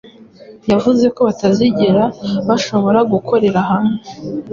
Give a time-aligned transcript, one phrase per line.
[0.71, 2.03] Yavuze ko batazigera
[2.47, 3.97] bashobora gukorera hamwe.